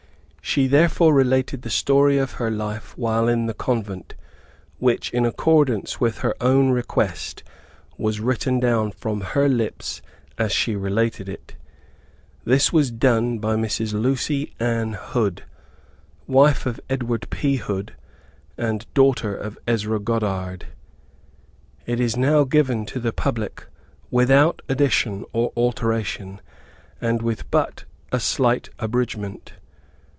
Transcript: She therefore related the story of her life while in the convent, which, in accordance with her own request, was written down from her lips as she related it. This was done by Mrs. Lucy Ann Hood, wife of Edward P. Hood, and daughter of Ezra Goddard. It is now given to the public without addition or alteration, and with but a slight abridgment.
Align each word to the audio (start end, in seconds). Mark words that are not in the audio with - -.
She 0.43 0.67
therefore 0.67 1.13
related 1.13 1.61
the 1.61 1.69
story 1.69 2.17
of 2.17 2.33
her 2.33 2.51
life 2.51 2.97
while 2.97 3.29
in 3.29 3.45
the 3.45 3.53
convent, 3.53 4.15
which, 4.79 5.09
in 5.13 5.25
accordance 5.25 6.01
with 6.01 6.17
her 6.17 6.35
own 6.41 6.71
request, 6.71 7.41
was 7.97 8.19
written 8.19 8.59
down 8.59 8.91
from 8.91 9.21
her 9.21 9.47
lips 9.47 10.01
as 10.37 10.51
she 10.51 10.75
related 10.75 11.29
it. 11.29 11.55
This 12.43 12.73
was 12.73 12.91
done 12.91 13.39
by 13.39 13.55
Mrs. 13.55 13.93
Lucy 13.93 14.53
Ann 14.59 14.91
Hood, 14.91 15.45
wife 16.27 16.65
of 16.65 16.81
Edward 16.89 17.29
P. 17.29 17.55
Hood, 17.55 17.93
and 18.57 18.85
daughter 18.93 19.33
of 19.33 19.57
Ezra 19.65 20.01
Goddard. 20.01 20.65
It 21.85 22.01
is 22.01 22.17
now 22.17 22.43
given 22.43 22.85
to 22.87 22.99
the 22.99 23.13
public 23.13 23.67
without 24.09 24.61
addition 24.67 25.23
or 25.31 25.53
alteration, 25.55 26.41
and 26.99 27.21
with 27.21 27.49
but 27.51 27.85
a 28.11 28.19
slight 28.19 28.69
abridgment. 28.79 29.53